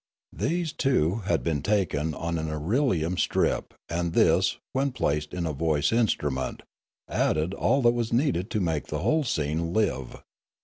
These, 0.33 0.73
too, 0.73 1.17
had 1.25 1.43
been 1.43 1.61
taken 1.61 2.15
on 2.15 2.39
an 2.39 2.47
irelium 2.47 3.19
strip 3.19 3.75
and 3.87 4.13
this, 4.13 4.57
when 4.73 4.93
placed 4.93 5.31
in 5.31 5.45
a 5.45 5.53
voice 5.53 5.91
instrument, 5.91 6.63
added 7.07 7.53
all 7.53 7.83
that 7.83 7.91
was 7.91 8.11
needed 8.11 8.49
to 8.49 8.59
make 8.59 8.87
the 8.87 9.01
whole 9.05 9.23
scene 9.23 9.73
live. 9.73 10.23